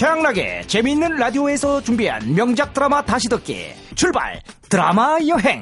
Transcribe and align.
최양락의 0.00 0.66
재미있는 0.66 1.16
라디오에서 1.16 1.82
준비한 1.82 2.34
명작 2.34 2.72
드라마 2.72 3.04
다시 3.04 3.28
듣기. 3.28 3.66
출발! 3.94 4.40
드라마 4.70 5.18
여행! 5.28 5.60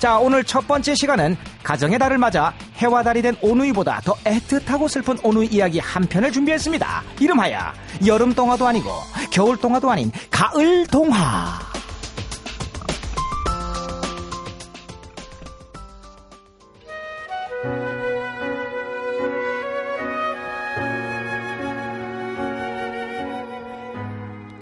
자 0.00 0.18
오늘 0.18 0.42
첫 0.42 0.66
번째 0.66 0.92
시간은 0.96 1.36
가정의 1.62 2.00
달을 2.00 2.18
맞아 2.18 2.52
해와 2.78 3.04
달이 3.04 3.22
된 3.22 3.36
오누이보다 3.40 4.00
더 4.04 4.14
애틋하고 4.24 4.88
슬픈 4.88 5.16
오누이 5.22 5.46
이야기 5.52 5.78
한 5.78 6.02
편을 6.02 6.32
준비했습니다. 6.32 7.04
이름하여 7.20 7.60
여름 8.04 8.34
동화도 8.34 8.66
아니고 8.66 8.90
겨울 9.30 9.56
동화도 9.56 9.88
아닌 9.88 10.10
가을 10.32 10.84
동화 10.88 11.73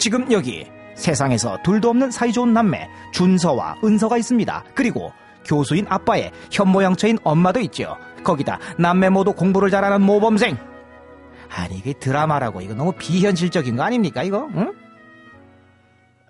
지금 0.03 0.29
여기 0.33 0.65
세상에서 0.95 1.59
둘도 1.63 1.91
없는 1.91 2.11
사이좋은 2.11 2.51
남매 2.51 2.89
준서와 3.13 3.77
은서가 3.85 4.17
있습니다. 4.17 4.65
그리고 4.75 5.13
교수인 5.45 5.85
아빠의 5.87 6.33
현모양처인 6.51 7.19
엄마도 7.23 7.61
있죠. 7.61 7.95
거기다 8.21 8.59
남매 8.77 9.07
모두 9.07 9.31
공부를 9.31 9.69
잘하는 9.69 10.05
모범생. 10.05 10.57
아니 11.47 11.77
이게 11.77 11.93
드라마라고 11.93 12.59
이거 12.59 12.73
너무 12.73 12.91
비현실적인 12.91 13.77
거 13.77 13.83
아닙니까 13.83 14.23
이거? 14.23 14.49
응? 14.55 14.73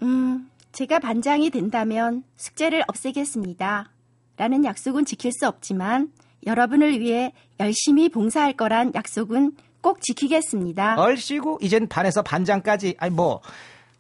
음, 0.03 0.51
제가 0.71 0.99
반장이 0.99 1.49
된다면 1.49 2.21
숙제를 2.35 2.83
없애겠습니다. 2.87 3.89
라는 4.37 4.65
약속은 4.65 5.05
지킬 5.05 5.31
수 5.31 5.47
없지만 5.47 6.11
여러분을 6.45 6.99
위해 6.99 7.33
열심히 7.59 8.09
봉사할 8.09 8.53
거란 8.53 8.93
약속은 8.93 9.53
꼭 9.83 10.01
지키겠습니다. 10.01 10.95
얼씨구 10.97 11.59
이젠 11.61 11.87
반에서 11.87 12.23
반장까지 12.23 12.95
아니 12.97 13.13
뭐 13.13 13.41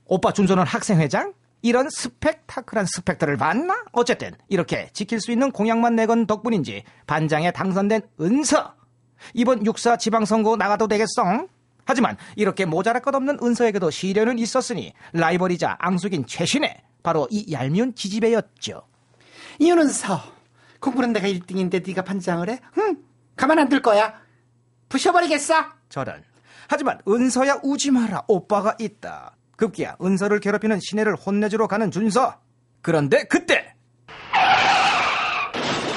오빠 0.05 0.31
준서는 0.31 0.63
학생회장? 0.63 1.33
이런 1.61 1.89
스펙타클한 1.89 2.85
스펙터를 2.87 3.37
봤나? 3.37 3.83
어쨌든 3.91 4.31
이렇게 4.49 4.89
지킬 4.93 5.19
수 5.21 5.31
있는 5.31 5.51
공약만 5.51 5.95
내건 5.95 6.25
덕분인지 6.25 6.83
반장에 7.05 7.51
당선된 7.51 8.01
은서 8.19 8.73
이번 9.33 9.65
육사 9.65 9.97
지방선거 9.97 10.55
나가도 10.57 10.87
되겠어? 10.87 11.47
하지만 11.85 12.17
이렇게 12.37 12.65
모자랄 12.65 13.01
것 13.01 13.13
없는 13.13 13.39
은서에게도 13.43 13.91
시련은 13.91 14.39
있었으니 14.39 14.93
라이벌이자 15.11 15.77
앙숙인 15.79 16.25
최신의 16.25 16.81
바로 17.03 17.27
이 17.29 17.51
얄미운 17.51 17.93
지지배였죠. 17.95 18.81
이윤서 19.59 20.19
공부는 20.79 21.11
내가 21.13 21.27
1등인데 21.27 21.85
네가 21.85 22.03
반장을 22.03 22.49
해? 22.49 22.59
응 22.77 22.97
가만 23.35 23.59
안 23.59 23.67
둘 23.69 23.81
거야 23.81 24.22
부셔버리겠어 24.93 25.55
저런. 25.89 26.23
하지만 26.67 26.99
은서야 27.07 27.59
우지 27.63 27.89
마라. 27.91 28.23
오빠가 28.27 28.75
있다. 28.79 29.35
급기야 29.55 29.97
은서를 30.01 30.39
괴롭히는 30.39 30.79
시내를 30.81 31.15
혼내주러 31.15 31.67
가는 31.67 31.89
준서. 31.89 32.39
그런데 32.81 33.23
그때 33.23 33.73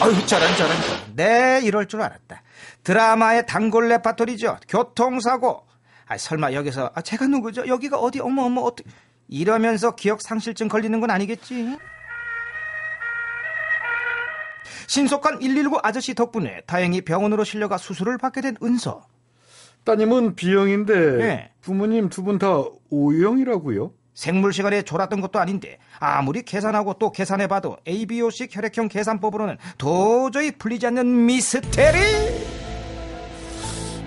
아유 0.00 0.26
저런 0.26 0.56
저런. 0.56 0.76
네 1.14 1.60
이럴 1.62 1.86
줄 1.86 2.00
알았다. 2.00 2.42
드라마의 2.84 3.46
단골 3.46 3.88
레파토리죠. 3.88 4.58
교통사고. 4.68 5.66
아 6.06 6.16
설마 6.16 6.52
여기서 6.52 6.92
아 6.94 7.02
제가 7.02 7.26
누구죠? 7.26 7.66
여기가 7.66 7.98
어디 7.98 8.20
어머 8.20 8.44
어머 8.44 8.62
어떻게 8.62 8.88
이러면서 9.28 9.94
기억 9.94 10.22
상실증 10.22 10.68
걸리는 10.68 10.98
건 11.00 11.10
아니겠지? 11.10 11.76
신속한 14.86 15.38
119 15.40 15.78
아저씨 15.82 16.14
덕분에 16.14 16.62
다행히 16.66 17.00
병원으로 17.00 17.44
실려가 17.44 17.76
수술을 17.78 18.18
받게 18.18 18.40
된 18.40 18.56
은서. 18.62 19.02
따님은 19.84 20.34
B형인데 20.34 21.16
네. 21.16 21.50
부모님 21.60 22.08
두 22.08 22.22
분 22.24 22.38
다 22.38 22.62
O형이라고요? 22.90 23.92
생물 24.14 24.52
시간에 24.52 24.82
졸았던 24.82 25.20
것도 25.20 25.38
아닌데 25.38 25.78
아무리 26.00 26.42
계산하고 26.42 26.94
또 26.94 27.12
계산해봐도 27.12 27.76
ABO식 27.86 28.54
혈액형 28.56 28.88
계산법으로는 28.88 29.58
도저히 29.78 30.52
풀리지 30.52 30.86
않는 30.86 31.26
미스테리. 31.26 31.98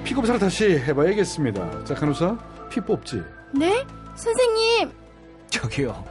피 0.03 0.13
검사를 0.15 0.39
다시 0.39 0.65
해봐야겠습니다. 0.79 1.83
자, 1.85 1.93
간호사, 1.93 2.37
피 2.69 2.81
뽑지. 2.81 3.21
네? 3.53 3.85
선생님, 4.15 4.91
저기요. 5.49 6.03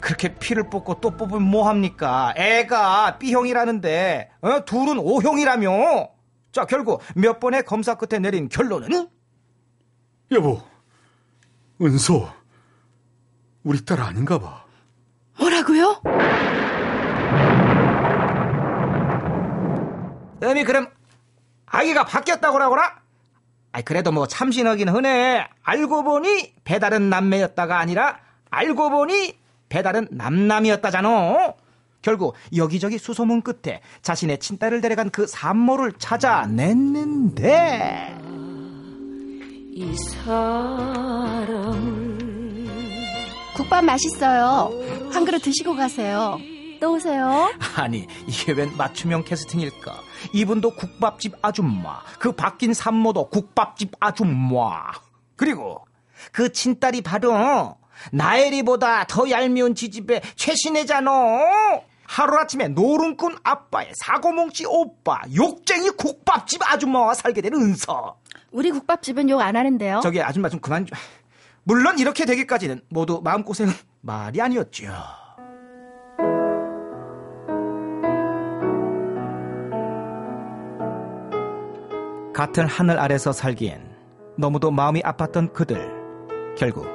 그렇게 0.00 0.34
피를 0.34 0.68
뽑고 0.70 1.00
또 1.00 1.10
뽑으면 1.10 1.42
뭐합니까? 1.42 2.34
애가 2.36 3.18
B형이라는데 3.18 4.30
어? 4.42 4.64
둘은 4.64 4.98
O형이라며. 4.98 6.08
자 6.52 6.64
결국 6.64 7.02
몇 7.14 7.40
번의 7.40 7.64
검사 7.64 7.94
끝에 7.96 8.18
내린 8.18 8.48
결론은 8.48 9.08
여보, 10.32 10.60
은서, 11.80 12.32
우리 13.62 13.84
딸 13.84 14.00
아닌가 14.00 14.38
봐. 14.38 14.64
뭐라고요? 15.38 16.00
음이 20.42 20.64
그럼 20.64 20.88
아기가 21.66 22.04
바뀌었다고 22.04 22.58
라거라? 22.58 22.96
아이 23.72 23.82
그래도 23.82 24.10
뭐 24.10 24.26
참신하긴 24.26 24.88
하네. 24.88 25.46
알고 25.62 26.02
보니 26.04 26.54
배달은 26.64 27.10
남매였다가 27.10 27.78
아니라 27.78 28.18
알고 28.50 28.90
보니 28.90 29.38
배달은 29.68 30.08
남남이었다잖아. 30.10 31.54
결국 32.02 32.34
여기저기 32.54 32.98
수소문 32.98 33.42
끝에 33.42 33.80
자신의 34.02 34.38
친딸을 34.38 34.80
데려간 34.80 35.10
그 35.10 35.26
산모를 35.26 35.94
찾아냈는데 35.98 37.46
이 39.72 39.94
사람을 39.96 41.46
국밥 43.56 43.84
맛있어요. 43.84 44.70
한 45.12 45.24
그릇 45.24 45.40
드시고 45.40 45.74
가세요. 45.74 46.38
또 46.80 46.94
오세요. 46.94 47.50
아니 47.76 48.06
이게 48.26 48.52
웬 48.52 48.76
맞춤형 48.76 49.24
캐스팅일까? 49.24 50.00
이분도 50.32 50.76
국밥집 50.76 51.34
아줌마, 51.42 52.02
그 52.18 52.32
바뀐 52.32 52.72
산모도 52.74 53.30
국밥집 53.30 53.92
아줌마. 53.98 54.92
그리고 55.36 55.84
그 56.32 56.52
친딸이 56.52 57.00
바로 57.02 57.76
나엘이보다 58.12 59.04
더 59.06 59.30
얄미운 59.30 59.74
지집의 59.74 60.22
최신애잖아. 60.36 61.10
하루아침에 62.04 62.68
노름꾼 62.68 63.36
아빠의 63.42 63.92
사고뭉치 63.96 64.64
오빠, 64.66 65.20
욕쟁이 65.34 65.90
국밥집 65.90 66.60
아줌마와 66.72 67.14
살게 67.14 67.40
된 67.40 67.54
은서. 67.54 68.16
우리 68.52 68.70
국밥집은 68.70 69.28
욕 69.28 69.40
안 69.40 69.56
하는데요. 69.56 70.00
저기 70.02 70.22
아줌마 70.22 70.48
좀 70.48 70.60
그만 70.60 70.86
좀. 70.86 70.96
물론 71.64 71.98
이렇게 71.98 72.24
되기까지는 72.24 72.82
모두 72.88 73.20
마음고생은 73.24 73.72
말이 74.02 74.40
아니었죠. 74.40 74.86
같은 82.32 82.66
하늘 82.68 82.98
아래서 83.00 83.32
살기엔 83.32 83.90
너무도 84.36 84.70
마음이 84.70 85.00
아팠던 85.02 85.52
그들. 85.52 85.90
결국 86.56 86.86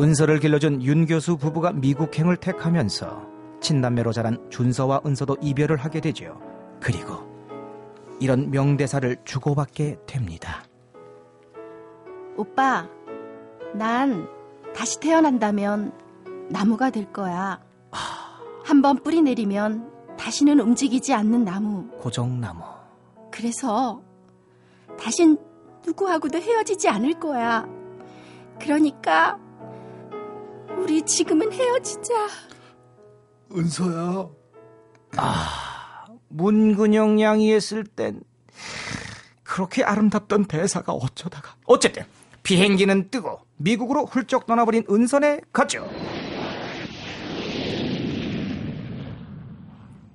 은서를 0.00 0.38
길러준 0.38 0.82
윤 0.82 1.06
교수 1.06 1.36
부부가 1.36 1.72
미국행을 1.72 2.36
택하면서 2.36 3.26
친남매로 3.60 4.12
자란 4.12 4.38
준서와 4.50 5.00
은서도 5.04 5.36
이별을 5.40 5.76
하게 5.76 6.00
되죠. 6.00 6.40
그리고 6.80 7.26
이런 8.20 8.50
명대사를 8.50 9.16
주고받게 9.24 9.98
됩니다. 10.06 10.62
오빠, 12.36 12.88
난 13.74 14.28
다시 14.74 15.00
태어난다면 15.00 15.92
나무가 16.50 16.90
될 16.90 17.12
거야. 17.12 17.60
한 18.64 18.82
번 18.82 18.96
뿌리 19.02 19.22
내리면 19.22 19.90
다시는 20.18 20.60
움직이지 20.60 21.14
않는 21.14 21.44
나무. 21.44 21.88
고정나무. 21.98 22.62
그래서 23.32 24.02
다신 25.00 25.38
누구하고도 25.86 26.38
헤어지지 26.38 26.88
않을 26.88 27.14
거야. 27.14 27.66
그러니까 28.60 29.38
우리 30.82 31.02
지금은 31.02 31.52
헤어지자. 31.52 32.14
은서야, 33.52 34.28
문근영 36.28 37.20
양이 37.20 37.52
했을 37.52 37.84
땐 37.84 38.20
그렇게 39.42 39.82
아름답던 39.82 40.44
대사가 40.44 40.92
어쩌다가. 40.92 41.54
어쨌든 41.64 42.04
비행기는 42.42 43.10
뜨고 43.10 43.40
미국으로 43.56 44.04
훌쩍 44.04 44.46
떠나버린 44.46 44.84
은선의 44.90 45.42
가죠. 45.52 45.88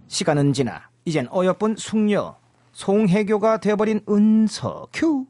시간은 0.08 0.54
지나. 0.54 0.90
이젠 1.06 1.28
어여쁜 1.34 1.76
숙녀 1.76 2.38
송혜교가 2.72 3.58
되어버린 3.58 4.02
은서. 4.08 4.88
큐 4.94 5.26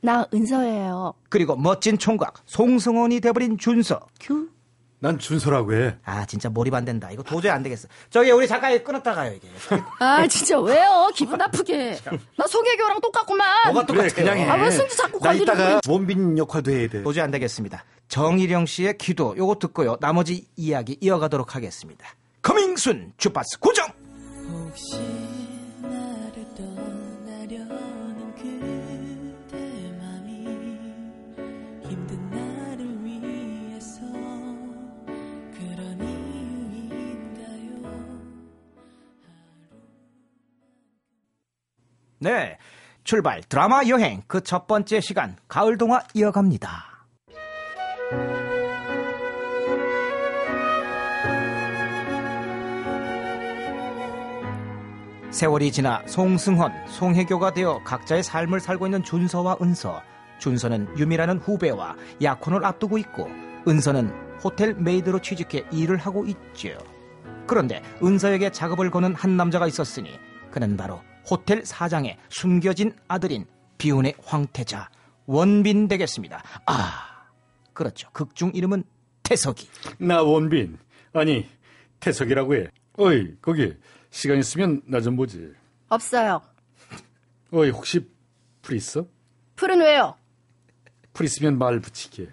나 0.00 0.26
은서예요. 0.32 1.14
그리고 1.28 1.56
멋진 1.56 1.98
총각 1.98 2.42
송승헌이 2.46 3.20
되어버린 3.20 3.58
준서 3.58 4.00
큐 4.20 4.48
난 5.00 5.18
준서라고 5.18 5.74
해. 5.74 5.96
아 6.04 6.24
진짜 6.26 6.48
몰입 6.48 6.74
안 6.74 6.84
된다. 6.84 7.08
이거 7.12 7.22
도저히 7.22 7.52
안 7.52 7.62
되겠어. 7.62 7.86
저기 8.10 8.30
우리 8.32 8.48
작가 8.48 8.76
끊었다 8.82 9.14
가요 9.14 9.32
이게. 9.32 9.48
아 10.00 10.26
진짜 10.26 10.58
왜요? 10.58 11.10
기분 11.14 11.38
나쁘게. 11.38 11.98
나 12.36 12.46
송혜교랑 12.46 13.00
똑같구만. 13.00 13.72
뭐가 13.72 13.86
그래, 13.86 14.08
똑같아요. 14.08 14.14
그냥 14.14 14.38
해. 14.38 14.50
아, 14.50 14.56
왜 14.56 14.70
승지 14.70 14.96
자꾸 14.96 15.20
나 15.20 15.32
이따가 15.32 15.80
원빈 15.88 16.36
역할도 16.38 16.72
해야 16.72 16.88
돼. 16.88 17.02
도저히 17.04 17.22
안 17.22 17.30
되겠습니다. 17.30 17.84
정일영 18.08 18.66
씨의 18.66 18.98
기도 18.98 19.36
요거 19.36 19.56
듣고요. 19.60 19.96
나머지 20.00 20.46
이야기 20.56 20.96
이어가도록 21.00 21.54
하겠습니다. 21.54 22.04
커밍순 22.42 23.12
주파수 23.18 23.60
고정. 23.60 23.86
혹시 24.50 24.96
나를 25.82 26.44
떠나려 26.56 27.87
네. 42.18 42.58
출발 43.04 43.40
드라마 43.42 43.82
여행 43.88 44.22
그 44.26 44.40
첫 44.42 44.66
번째 44.66 45.00
시간 45.00 45.36
가을 45.48 45.78
동화 45.78 46.02
이어갑니다. 46.14 46.84
세월이 55.30 55.70
지나 55.72 56.02
송승헌, 56.06 56.72
송혜교가 56.88 57.52
되어 57.52 57.82
각자의 57.84 58.22
삶을 58.22 58.60
살고 58.60 58.86
있는 58.86 59.02
준서와 59.02 59.58
은서. 59.60 60.02
준서는 60.38 60.96
유미라는 60.98 61.38
후배와 61.38 61.96
약혼을 62.22 62.64
앞두고 62.64 62.96
있고 62.98 63.28
은서는 63.66 64.08
호텔 64.42 64.74
메이드로 64.74 65.20
취직해 65.20 65.64
일을 65.72 65.96
하고 65.98 66.24
있죠. 66.26 66.70
그런데 67.46 67.82
은서에게 68.02 68.50
작업을 68.50 68.90
거는 68.90 69.14
한 69.14 69.36
남자가 69.36 69.66
있었으니 69.66 70.18
그는 70.50 70.76
바로 70.76 71.00
호텔 71.30 71.64
사장의 71.64 72.16
숨겨진 72.28 72.94
아들인 73.08 73.46
비운의 73.78 74.14
황태자 74.24 74.88
원빈 75.26 75.88
되겠습니다. 75.88 76.42
아, 76.66 77.26
그렇죠. 77.72 78.08
극중 78.12 78.52
이름은 78.54 78.82
태석이. 79.22 79.68
나 79.98 80.22
원빈. 80.22 80.78
아니, 81.12 81.48
태석이라고 82.00 82.54
해. 82.56 82.66
어이, 82.96 83.34
거기 83.42 83.74
시간 84.10 84.38
있으면 84.38 84.80
나 84.86 85.00
좀 85.00 85.16
보지. 85.16 85.52
없어요. 85.88 86.40
어이, 87.52 87.70
혹시 87.70 88.08
풀 88.62 88.76
있어? 88.76 89.06
풀은 89.56 89.80
왜요? 89.80 90.14
풀 91.12 91.26
있으면 91.26 91.58
말 91.58 91.78
붙이게. 91.80 92.28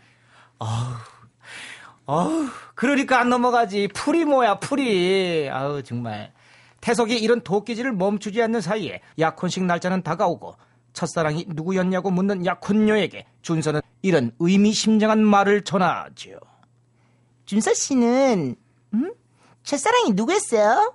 어우, 2.05 2.47
그러니까 2.75 3.19
안 3.19 3.29
넘어가지. 3.29 3.87
풀이 3.89 4.25
뭐야, 4.25 4.59
풀이. 4.59 5.49
아우, 5.51 5.81
정말. 5.83 6.33
태석이 6.85 7.17
이런 7.17 7.41
도끼질을 7.41 7.93
멈추지 7.93 8.43
않는 8.43 8.61
사이에 8.61 9.01
약혼식 9.17 9.63
날짜는 9.63 10.03
다가오고 10.03 10.55
첫사랑이 10.93 11.47
누구였냐고 11.47 12.11
묻는 12.11 12.45
약혼녀에게 12.45 13.25
준서는 13.41 13.81
이런 14.03 14.31
의미심장한 14.37 15.25
말을 15.25 15.63
전하지요. 15.63 16.37
준서 17.45 17.73
씨는, 17.73 18.55
음? 18.93 19.13
첫사랑이 19.63 20.11
누구였어요? 20.11 20.93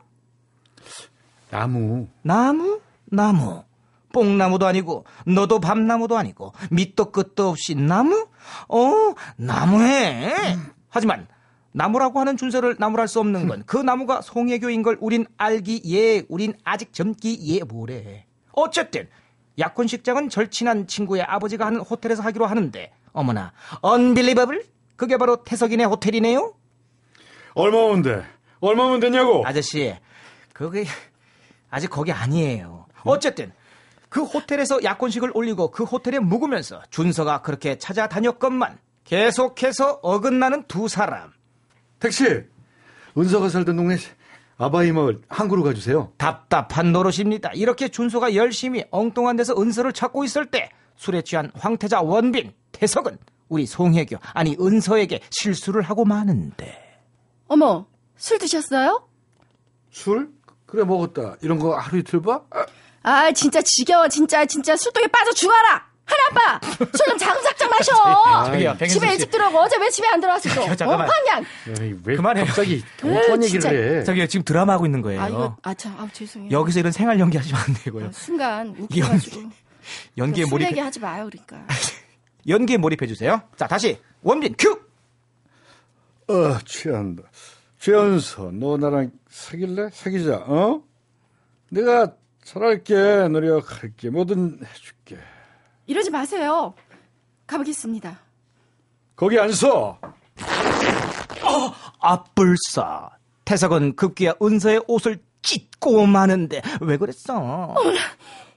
나무. 1.50 2.06
나무? 2.22 2.80
나무. 3.06 3.64
뽕나무도 4.12 4.66
아니고 4.66 5.04
너도 5.26 5.58
밤나무도 5.58 6.16
아니고 6.16 6.52
밑도 6.70 7.10
끝도 7.10 7.48
없이 7.48 7.74
나무? 7.74 8.28
어, 8.68 9.14
나무해. 9.36 10.56
하지만 10.88 11.26
나무라고 11.72 12.18
하는 12.20 12.36
준서를 12.36 12.76
나무랄 12.78 13.06
수 13.08 13.20
없는 13.20 13.46
건 13.46 13.62
그 13.66 13.76
나무가 13.76 14.20
송혜교인 14.22 14.82
걸 14.82 14.96
우린 15.00 15.26
알기 15.36 15.82
예, 15.94 16.24
우린 16.28 16.54
아직 16.64 16.92
젊기 16.92 17.38
예 17.54 17.62
뭐래. 17.62 18.26
어쨌든 18.52 19.08
약혼식장은 19.58 20.28
절친한 20.30 20.86
친구의 20.86 21.22
아버지가 21.22 21.66
하는 21.66 21.80
호텔에서 21.80 22.22
하기로 22.22 22.46
하는데 22.46 22.92
어머나 23.12 23.52
언빌리버블? 23.82 24.64
그게 24.96 25.16
바로 25.16 25.42
태석이네 25.44 25.84
호텔이네요? 25.84 26.54
얼마면 27.54 28.02
돼? 28.02 28.24
얼마면 28.60 29.00
되냐고? 29.00 29.42
아저씨, 29.46 29.94
그게 30.52 30.84
아직 31.70 31.88
거기 31.88 32.12
아니에요. 32.12 32.86
어쨌든 33.04 33.52
그 34.08 34.22
호텔에서 34.22 34.82
약혼식을 34.82 35.30
올리고 35.34 35.70
그 35.70 35.84
호텔에 35.84 36.18
묵으면서 36.18 36.82
준서가 36.90 37.42
그렇게 37.42 37.78
찾아다녔건만 37.78 38.78
계속해서 39.04 40.00
어긋나는 40.02 40.64
두 40.68 40.88
사람. 40.88 41.32
택시! 42.00 42.24
은서가 43.16 43.48
살던 43.48 43.76
동네 43.76 43.96
아바이 44.56 44.92
마을 44.92 45.20
항구로 45.28 45.62
가주세요. 45.62 46.12
답답한 46.18 46.92
노릇입니다. 46.92 47.50
이렇게 47.54 47.88
준서가 47.88 48.34
열심히 48.34 48.84
엉뚱한 48.90 49.36
데서 49.36 49.54
은서를 49.60 49.92
찾고 49.92 50.24
있을 50.24 50.46
때 50.46 50.70
술에 50.96 51.22
취한 51.22 51.50
황태자 51.54 52.02
원빈, 52.02 52.52
태석은 52.72 53.16
우리 53.48 53.66
송혜교, 53.66 54.18
아니 54.34 54.56
은서에게 54.60 55.20
실수를 55.30 55.82
하고 55.82 56.04
마는데. 56.04 57.00
어머, 57.48 57.86
술 58.16 58.38
드셨어요? 58.38 59.08
술? 59.90 60.30
그래, 60.66 60.84
먹었다. 60.84 61.36
이런 61.42 61.58
거 61.58 61.76
하루 61.76 61.98
이틀 61.98 62.20
봐? 62.22 62.42
아, 62.50 62.66
아, 63.02 63.32
진짜 63.32 63.60
지겨워. 63.64 64.08
진짜, 64.08 64.44
진짜 64.44 64.76
술독에 64.76 65.08
빠져 65.08 65.32
죽어라! 65.32 65.89
하나빠! 66.10 66.60
술 66.96 67.06
좀 67.08 67.18
장작장 67.18 67.70
마셔! 67.70 68.44
저기요, 68.46 68.72
백인수 68.78 68.94
집에 68.94 69.06
씨. 69.08 69.12
일찍 69.14 69.30
들어오고 69.30 69.58
어제 69.58 69.76
왜 69.78 69.88
집에 69.90 70.08
안 70.08 70.20
들어왔어 70.20 70.48
또? 70.50 70.54
저기요, 70.56 70.76
잠깐만. 70.76 71.08
어! 71.08 71.82
에이, 71.82 71.94
왜 72.04 72.16
그만해요. 72.16 72.44
갑자기 72.46 72.82
어떤 72.98 73.42
에이, 73.42 73.46
얘기를. 73.54 73.98
해? 74.00 74.04
저기 74.04 74.28
지금 74.28 74.44
드라마 74.44 74.72
하고 74.74 74.86
있는 74.86 75.00
거예요. 75.02 75.20
아, 75.22 75.28
이거, 75.28 75.56
아, 75.62 75.74
참, 75.74 75.94
아, 75.98 76.08
죄송해요. 76.12 76.50
여기서 76.50 76.80
이런 76.80 76.92
생활 76.92 77.18
연기 77.20 77.36
하시면 77.38 77.60
안 77.60 77.74
되고요. 77.84 78.06
아, 78.06 78.10
순간 78.12 78.74
웃겨가지고. 78.78 79.50
연기에 80.18 80.44
술 80.44 80.50
몰입 80.50 80.68
얘기 80.68 80.80
하지 80.80 81.00
마요, 81.00 81.28
그러니까. 81.30 81.66
연기에 82.48 82.76
몰입해 82.76 83.06
주세요. 83.06 83.42
자, 83.56 83.66
다시 83.66 83.98
원빈 84.22 84.54
큐. 84.58 84.70
어, 86.28 86.58
취한다. 86.64 87.22
최연서, 87.78 88.50
너 88.52 88.76
나랑 88.76 89.10
사귈래? 89.30 89.88
사귀자, 89.92 90.44
어? 90.46 90.82
내가 91.70 92.12
잘할게, 92.44 93.28
노력할게, 93.28 94.10
뭐든 94.10 94.60
해줄게. 94.64 95.18
이러지 95.90 96.08
마세요. 96.10 96.72
가보겠습니다. 97.48 98.20
거기 99.16 99.40
안 99.40 99.50
서! 99.50 99.98
아뿔싸. 101.98 103.10
태석은 103.44 103.96
급기야 103.96 104.34
은서의 104.40 104.84
옷을 104.86 105.18
찢고 105.42 106.06
마는데 106.06 106.62
왜 106.82 106.96
그랬어? 106.96 107.74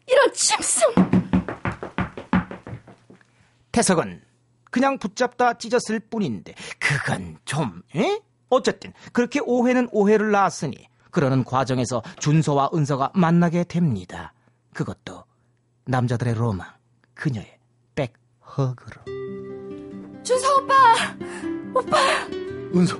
이런 0.08 0.32
짐승! 0.34 0.94
태석은 3.72 4.22
그냥 4.70 5.00
붙잡다 5.00 5.58
찢었을 5.58 6.02
뿐인데 6.02 6.54
그건 6.80 7.40
좀 7.46 7.82
에? 7.96 8.22
어쨌든 8.50 8.94
그렇게 9.12 9.40
오해는 9.44 9.90
오해를 9.92 10.30
낳았으니 10.30 10.88
그러는 11.10 11.44
과정에서 11.44 12.04
준서와 12.20 12.70
은서가 12.76 13.10
만나게 13.16 13.64
됩니다. 13.64 14.34
그것도 14.76 15.24
남자들의 15.86 16.36
로망, 16.36 16.68
그녀의 17.14 17.58
백허그로. 17.96 19.02
준서 20.24 20.56
오빠! 20.58 20.74
오빠! 21.76 21.98
은서, 22.76 22.98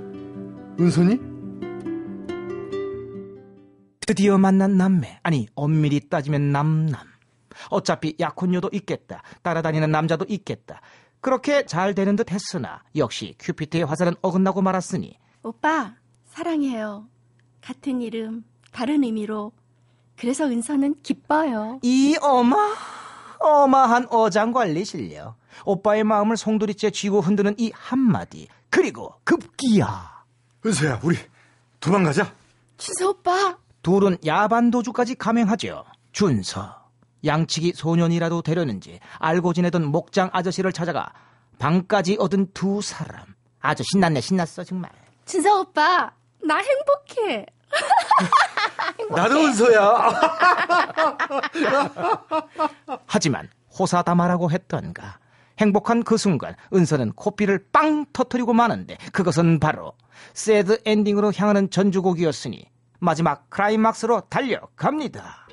은서니? 0.80 1.20
드디어 4.06 4.38
만난 4.38 4.78
남매, 4.78 5.20
아니 5.24 5.48
엄밀히 5.56 6.02
따지면 6.10 6.52
남남. 6.52 7.02
어차피 7.70 8.16
약혼녀도 8.20 8.70
있겠다. 8.74 9.24
따라다니는 9.42 9.92
남자도 9.92 10.26
있겠다. 10.28 10.82
그렇게 11.22 11.66
잘 11.66 11.96
되는 11.96 12.16
듯 12.18 12.32
했으나 12.32 12.84
역시 12.98 13.36
큐피트의 13.40 13.86
화살은 13.86 14.16
어긋나고 14.22 14.62
말았으니 14.62 15.18
오빠, 15.42 15.96
사랑해요. 16.26 17.08
같은 17.62 18.02
이름, 18.02 18.44
다른 18.72 19.04
의미로. 19.04 19.54
그래서 20.18 20.46
은서는 20.46 20.96
기뻐요. 21.02 21.80
이 21.82 22.18
어마 22.22 22.58
어마한 23.44 24.08
어장관리 24.10 24.86
실력. 24.86 25.36
오빠의 25.66 26.04
마음을 26.04 26.38
송두리째 26.38 26.90
쥐고 26.92 27.22
흔드는 27.22 27.56
이 27.58 27.72
한마디. 27.76 28.48
그리고 28.70 29.14
급기야. 29.24 30.24
은서야, 30.66 31.00
우리 31.04 31.18
도망가자. 31.80 32.34
준서 32.78 33.10
오빠! 33.10 33.58
둘은 33.84 34.18
야반도주까지 34.26 35.16
감행하죠. 35.16 35.84
준서. 36.14 36.82
양치기 37.26 37.74
소년이라도 37.76 38.42
되려는지 38.42 39.00
알고 39.20 39.54
지내던 39.54 39.86
목장 39.86 40.30
아저씨를 40.34 40.74
찾아가 40.74 41.14
방까지 41.60 42.18
얻은 42.20 42.52
두 42.54 42.82
사람. 42.82 43.36
아주 43.62 43.84
신났네 43.92 44.22
신났어 44.22 44.64
정말. 44.64 44.92
준서 45.26 45.62
오빠! 45.62 46.12
나 46.46 46.58
행복해. 46.58 47.46
나도 49.16 49.46
은서야. 49.46 50.14
하지만 53.06 53.50
호사다마라고 53.78 54.52
했던가. 54.52 55.20
행복한 55.60 56.04
그 56.04 56.18
순간 56.18 56.56
은서는 56.74 57.14
코피를 57.14 57.68
빵 57.72 58.06
터뜨리고 58.12 58.54
마는데 58.54 58.98
그것은 59.12 59.60
바로 59.60 59.94
새드 60.34 60.82
엔딩으로 60.86 61.32
향하는 61.36 61.70
전주곡이었으니 61.70 62.66
마지막 63.00 63.50
클라이막스로 63.50 64.22
달려갑니다. 64.30 65.48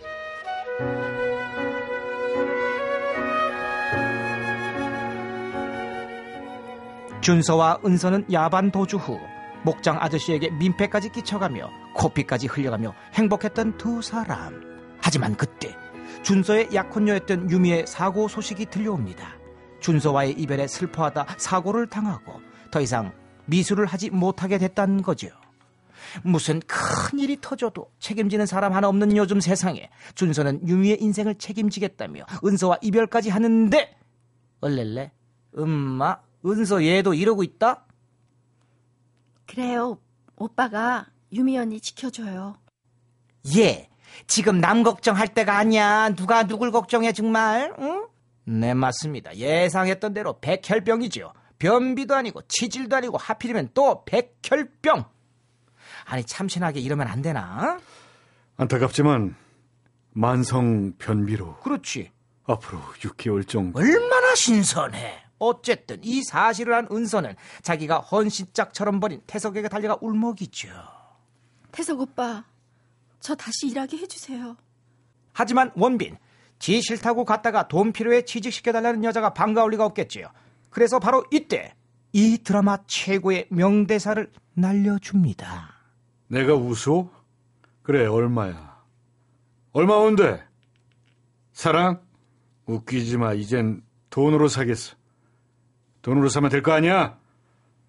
준서와 7.20 7.80
은서는 7.84 8.32
야반 8.32 8.70
도주 8.70 8.96
후 8.96 9.20
목장 9.62 9.98
아저씨에게 10.00 10.50
민폐까지 10.50 11.10
끼쳐가며 11.10 11.70
코피까지 11.94 12.46
흘려가며 12.46 12.94
행복했던 13.14 13.76
두 13.76 14.02
사람. 14.02 14.60
하지만 15.00 15.36
그때 15.36 15.76
준서의 16.22 16.68
약혼녀였던 16.74 17.50
유미의 17.50 17.86
사고 17.86 18.28
소식이 18.28 18.66
들려옵니다. 18.66 19.36
준서와의 19.80 20.32
이별에 20.32 20.66
슬퍼하다 20.66 21.26
사고를 21.38 21.86
당하고 21.86 22.40
더 22.70 22.80
이상 22.80 23.12
미술을 23.46 23.86
하지 23.86 24.10
못하게 24.10 24.58
됐다는 24.58 25.02
거죠. 25.02 25.28
무슨 26.22 26.60
큰 26.66 27.18
일이 27.18 27.38
터져도 27.40 27.90
책임지는 27.98 28.46
사람 28.46 28.72
하나 28.72 28.88
없는 28.88 29.16
요즘 29.16 29.40
세상에 29.40 29.90
준서는 30.14 30.66
유미의 30.66 31.00
인생을 31.00 31.36
책임지겠다며 31.36 32.24
은서와 32.44 32.78
이별까지 32.82 33.30
하는데 33.30 33.96
얼렐레 34.60 35.12
음마 35.58 36.18
은서 36.46 36.84
얘도 36.84 37.14
이러고 37.14 37.42
있다? 37.42 37.86
그래요. 39.50 39.98
오빠가 40.36 41.06
유미 41.32 41.58
언니 41.58 41.80
지켜줘요. 41.80 42.56
예, 43.56 43.88
지금 44.26 44.60
남 44.60 44.82
걱정할 44.82 45.28
때가 45.28 45.58
아니야. 45.58 46.10
누가 46.10 46.46
누굴 46.46 46.70
걱정해 46.70 47.12
정말? 47.12 47.74
응? 47.80 48.06
네 48.44 48.74
맞습니다. 48.74 49.36
예상했던 49.36 50.14
대로 50.14 50.38
백혈병이죠. 50.40 51.32
변비도 51.58 52.14
아니고 52.14 52.42
치질도 52.48 52.96
아니고 52.96 53.18
하필이면 53.18 53.70
또 53.74 54.04
백혈병. 54.04 55.04
아니 56.04 56.24
참신하게 56.24 56.80
이러면 56.80 57.08
안 57.08 57.20
되나? 57.20 57.78
안타깝지만 58.56 59.34
만성 60.10 60.92
변비로 60.98 61.58
그렇지. 61.58 62.12
앞으로 62.44 62.78
6개월 63.00 63.46
정도 63.46 63.78
얼마나 63.78 64.34
신선해. 64.34 65.29
어쨌든 65.40 65.98
이 66.04 66.22
사실을 66.22 66.74
한 66.74 66.86
은서는 66.92 67.34
자기가 67.62 67.98
헌신짝처럼 67.98 69.00
버린 69.00 69.20
태석에게 69.26 69.68
달려가 69.68 69.98
울먹이죠. 70.00 70.68
태석 71.72 72.00
오빠, 72.00 72.44
저 73.18 73.34
다시 73.34 73.66
일하게 73.68 73.96
해주세요. 73.96 74.56
하지만 75.32 75.72
원빈, 75.74 76.16
지 76.60 76.80
싫다고 76.82 77.24
갔다가 77.24 77.66
돈 77.68 77.92
필요해 77.92 78.24
취직시켜달라는 78.24 79.02
여자가 79.02 79.32
반가울 79.32 79.72
리가 79.72 79.84
없겠지요. 79.86 80.28
그래서 80.68 81.00
바로 81.00 81.24
이때 81.32 81.74
이 82.12 82.38
드라마 82.38 82.78
최고의 82.86 83.46
명대사를 83.50 84.30
날려줍니다. 84.54 85.74
내가 86.28 86.54
우소? 86.54 87.10
그래 87.82 88.06
얼마야 88.06 88.78
얼마 89.72 89.94
온대? 89.94 90.42
사랑? 91.52 92.02
웃기지 92.66 93.16
마 93.16 93.32
이젠 93.32 93.82
돈으로 94.10 94.48
사겠어 94.48 94.99
돈으로 96.02 96.28
사면 96.28 96.50
될 96.50 96.62
거 96.62 96.72
아니야? 96.72 97.18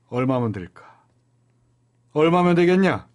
얼마면 0.10 0.52
될까? 0.52 1.02
얼마면 2.14 2.56
되겠냐? 2.56 3.08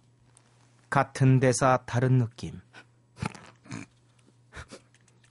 같은 0.89 1.39
대사 1.39 1.77
다른 1.85 2.17
느낌. 2.17 2.59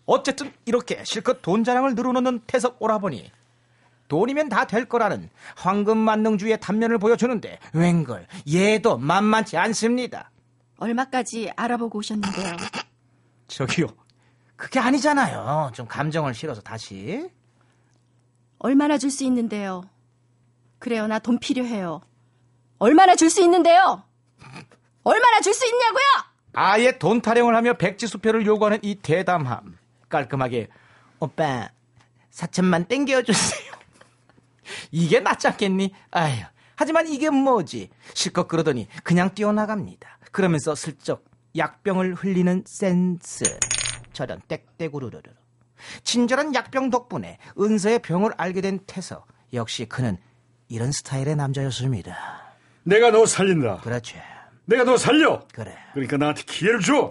어쨌든 0.05 0.53
이렇게 0.67 1.03
실컷 1.05 1.43
돈 1.43 1.65
자랑을 1.65 1.95
늘어놓는 1.95 2.41
태석 2.47 2.81
오라버니. 2.81 3.31
돈이면 4.09 4.49
다 4.51 4.67
될 4.67 4.85
거라는 4.85 5.29
황금 5.57 5.99
만능주의 5.99 6.61
단면을 6.61 6.99
보여주는데 6.99 7.59
웬걸 7.73 8.29
얘도 8.53 8.99
만만치 8.99 9.57
않습니다. 9.57 10.31
얼마까지 10.79 11.51
알아보고 11.57 11.99
오셨는데요. 11.99 12.57
저기요. 13.49 13.87
그게 14.55 14.79
아니잖아요. 14.79 15.73
좀 15.75 15.87
감정을 15.89 16.35
실어서 16.35 16.61
다시. 16.61 17.29
얼마나 18.59 18.99
줄 18.99 19.11
수 19.11 19.25
있는데요. 19.25 19.83
그래요, 20.79 21.07
나 21.07 21.19
돈 21.19 21.39
필요해요. 21.39 22.01
얼마나 22.79 23.15
줄 23.17 23.31
수 23.31 23.43
있는데요. 23.43 24.03
얼마나 25.03 25.41
줄 25.41 25.55
수 25.55 25.67
있냐고요? 25.67 26.05
아예 26.55 26.99
돈 26.99 27.21
타령을 27.21 27.55
하며 27.55 27.75
백지 27.75 28.07
수표를 28.07 28.47
요구하는 28.47 28.79
이 28.83 28.97
대담함. 28.97 29.79
깔끔하게 30.09 30.69
오빠 31.21 31.69
4천만 32.33 32.89
땡겨주세요. 32.89 33.73
이게 34.91 35.21
낫지 35.21 35.49
않겠니? 35.49 35.93
아휴. 36.11 36.43
하지만 36.77 37.09
이게 37.09 37.31
뭐지? 37.31 37.89
실컷 38.15 38.49
그러더니 38.49 38.87
그냥 39.03 39.35
뛰어나갑니다. 39.35 40.19
그러면서 40.33 40.75
슬쩍 40.75 41.25
약병을 41.57 42.15
흘리는 42.15 42.65
센스. 42.67 43.45
저런 44.13 44.41
땡땡우르르르. 44.49 45.31
친절한 46.04 46.54
약병 46.54 46.90
덕분에 46.90 47.38
은서의 47.59 48.00
병을 48.00 48.33
알게 48.37 48.61
된 48.61 48.80
태서. 48.87 49.25
역시 49.52 49.87
그는 49.87 50.18
이런 50.68 50.92
스타일의 50.92 51.37
남자였습니다. 51.37 52.16
내가 52.83 53.11
너 53.11 53.26
살린다 53.26 53.78
그렇지. 53.78 54.16
내가 54.64 54.85
너 54.85 54.97
살려 54.97 55.47
그래. 55.52 55.76
그러니까 55.92 56.16
나한테 56.16 56.42
기회를 56.45 56.80
줘 56.80 57.11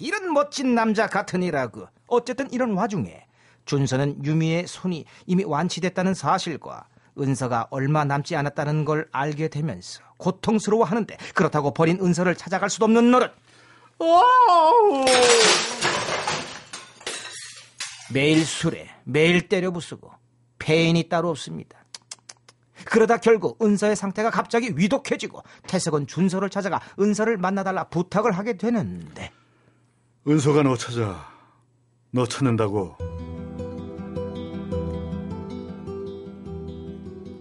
이런 0.00 0.32
멋진 0.32 0.74
남자 0.74 1.06
같으니라고. 1.06 1.88
어쨌든 2.06 2.50
이런 2.52 2.72
와중에 2.72 3.26
준서는 3.64 4.24
유미의 4.24 4.66
손이 4.66 5.04
이미 5.26 5.44
완치됐다는 5.44 6.14
사실과 6.14 6.86
은서가 7.18 7.68
얼마 7.70 8.04
남지 8.04 8.36
않았다는 8.36 8.84
걸 8.84 9.08
알게 9.10 9.48
되면서 9.48 10.02
고통스러워하는데 10.18 11.16
그렇다고 11.34 11.72
버린 11.74 11.98
은서를 12.00 12.36
찾아갈 12.36 12.70
수도 12.70 12.84
없는 12.84 13.10
노릇. 13.10 13.32
매일 18.12 18.44
술에 18.44 18.88
매일 19.04 19.48
때려 19.48 19.70
부수고 19.70 20.10
페인이 20.58 21.08
따로 21.08 21.30
없습니다. 21.30 21.84
그러다 22.84 23.16
결국 23.16 23.62
은서의 23.62 23.96
상태가 23.96 24.30
갑자기 24.30 24.72
위독해지고 24.76 25.42
태석은 25.66 26.06
준서를 26.06 26.50
찾아가 26.50 26.80
은서를 27.00 27.36
만나달라 27.36 27.84
부탁을 27.84 28.32
하게 28.32 28.56
되는데. 28.56 29.32
은서가 30.28 30.62
너 30.62 30.76
찾아. 30.76 31.28
너 32.10 32.26
찾는다고. 32.26 32.96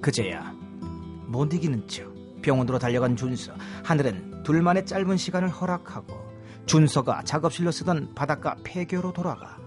그제야 0.02 0.54
못 1.28 1.52
이기는 1.54 1.88
척 1.88 2.14
병원으로 2.42 2.80
달려간 2.80 3.16
준서. 3.16 3.54
하늘은 3.84 4.44
둘만의 4.44 4.86
짧은 4.86 5.18
시간을 5.18 5.50
허락하고 5.50 6.26
준서가 6.66 7.24
작업실로 7.24 7.72
쓰던 7.72 8.14
바닷가 8.16 8.56
폐교로 8.64 9.14
돌아가 9.14 9.58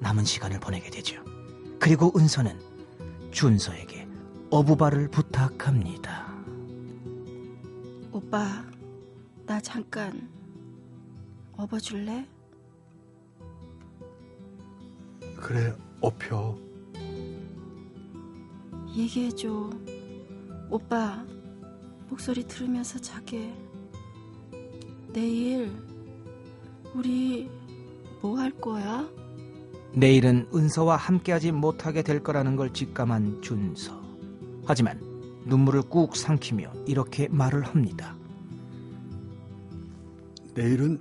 남은 0.00 0.24
시간을 0.24 0.60
보내게 0.60 0.90
되죠 0.90 1.22
그리고 1.78 2.12
은서는 2.16 2.58
준서에게 3.30 4.08
어부발을 4.50 5.08
부탁합니다 5.08 6.28
오빠, 8.10 8.64
나 9.46 9.60
잠깐 9.60 10.28
업어줄래? 11.56 12.26
그래 15.36 15.72
업혀 16.00 16.56
얘기해줘. 18.96 19.70
오빠, 20.70 21.24
목소리 22.08 22.42
들으면서 22.44 22.98
자게. 22.98 23.54
내일, 25.12 25.70
우리 26.94 27.48
뭐 28.20 28.38
할 28.38 28.50
거야? 28.50 29.08
내일은 29.94 30.46
은서와 30.54 30.96
함께하지 30.96 31.52
못하게 31.52 32.02
될 32.02 32.22
거라는 32.22 32.56
걸 32.56 32.72
직감한 32.72 33.42
준서. 33.42 33.98
하지만 34.66 35.00
눈물을 35.46 35.82
꾹 35.82 36.14
삼키며 36.14 36.72
이렇게 36.86 37.28
말을 37.28 37.62
합니다. 37.62 38.16
내일은 40.54 41.00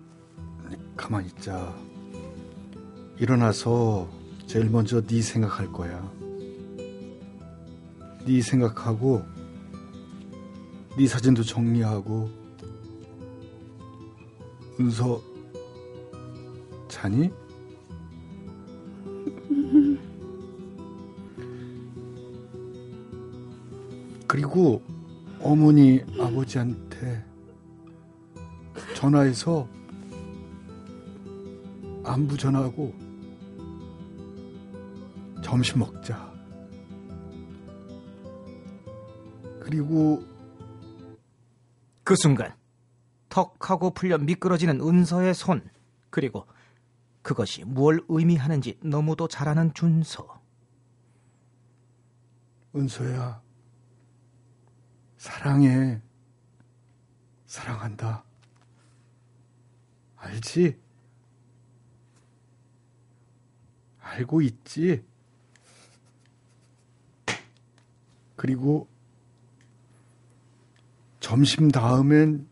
가만히 0.95 1.27
있자. 1.27 1.75
일어나서 3.19 4.09
제일 4.45 4.69
먼저 4.69 5.01
네 5.01 5.21
생각할 5.21 5.71
거야. 5.71 6.11
네 8.25 8.41
생각하고 8.41 9.23
네 10.97 11.07
사진도 11.07 11.43
정리하고 11.43 12.29
은서 14.79 15.21
자니? 16.87 17.31
그리고 24.47 24.81
어머니 25.41 26.01
아버지한테 26.21 27.21
전화해서 28.95 29.67
안부 32.05 32.37
전하고 32.37 32.93
점심 35.43 35.79
먹자. 35.79 36.33
그리고 39.59 40.23
그 42.05 42.15
순간 42.15 42.55
턱 43.27 43.69
하고 43.69 43.89
풀려 43.89 44.17
미끄러지는 44.17 44.79
은서의 44.79 45.33
손 45.33 45.61
그리고 46.09 46.47
그것이 47.21 47.65
무엇 47.65 47.99
의미하는지 48.07 48.79
너무도 48.81 49.27
잘 49.27 49.49
아는 49.49 49.73
준서 49.73 50.41
은서야, 52.73 53.41
사랑해. 55.27 56.01
사랑한다. 57.47 58.23
알지? 60.15 60.79
알고 63.99 64.41
있지? 64.41 65.03
그리고 68.37 68.87
점심 71.19 71.69
다음엔 71.71 72.47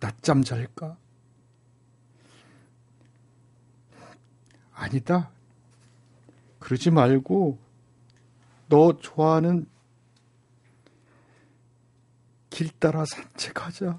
낮잠 0.00 0.42
잘까? 0.42 0.96
아니다. 4.72 5.30
그러지 6.58 6.90
말고 6.90 7.58
너 8.70 8.96
좋아하는 8.98 9.73
길 12.54 12.70
따라 12.78 13.04
산책하자. 13.04 13.98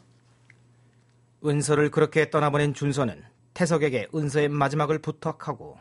은서를 1.45 1.91
그렇게 1.91 2.29
떠나보낸 2.29 2.74
준서는 2.74 3.21
태석에게 3.53 4.07
은서의 4.15 4.47
마지막을 4.47 5.00
부탁하고 5.00 5.77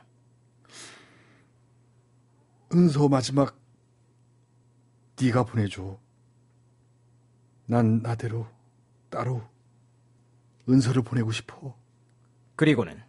은서 2.73 3.09
마지막 3.09 3.57
네가 5.23 5.45
보내줘. 5.45 6.00
난 7.66 8.02
나대로 8.02 8.49
따로 9.09 9.40
은서를 10.69 11.02
보내고 11.02 11.31
싶어. 11.31 11.76
그리고는 12.57 13.00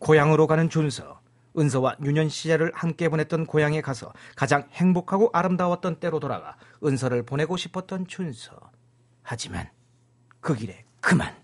고향으로 0.00 0.48
가는 0.48 0.68
준서 0.68 1.20
은서와 1.56 1.94
유년 2.02 2.28
시절을 2.28 2.72
함께 2.74 3.08
보냈던 3.08 3.46
고향에 3.46 3.82
가서 3.82 4.12
가장 4.34 4.68
행복하고 4.72 5.30
아름다웠던 5.32 6.00
때로 6.00 6.18
돌아가 6.18 6.56
은서를 6.82 7.22
보내고 7.22 7.56
싶었던 7.56 8.08
준서 8.08 8.71
하지만 9.22 9.68
그 10.40 10.54
길에 10.54 10.84
그만 11.00 11.34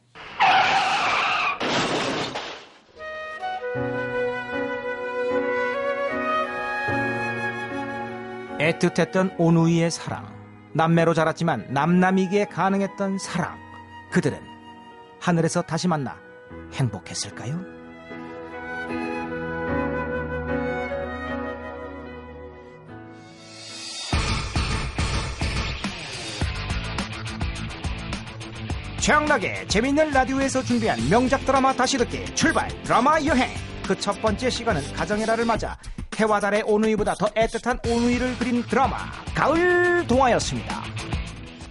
애틋했던 8.58 9.36
오누이의 9.38 9.90
사랑 9.90 10.36
남매로 10.74 11.14
자랐지만 11.14 11.72
남남이기에 11.72 12.46
가능했던 12.46 13.18
사랑 13.18 13.56
그들은 14.10 14.38
하늘에서 15.20 15.62
다시 15.62 15.88
만나 15.88 16.16
행복했을까요? 16.74 17.77
최양락의 29.00 29.68
재미있는 29.68 30.10
라디오에서 30.10 30.62
준비한 30.62 30.98
명작 31.08 31.44
드라마 31.44 31.72
다시 31.72 31.96
듣기 31.98 32.24
출발 32.34 32.68
드라마 32.82 33.20
여행 33.24 33.48
그 33.86 33.94
첫 33.98 34.20
번째 34.20 34.50
시간은 34.50 34.92
가정의 34.92 35.24
날을 35.24 35.46
맞아 35.46 35.76
해와 36.16 36.40
달의 36.40 36.62
오누이보다 36.66 37.14
더 37.14 37.26
애틋한 37.28 37.86
오누이를 37.88 38.36
그린 38.38 38.62
드라마 38.64 38.96
가을 39.34 40.06
동화였습니다. 40.06 40.82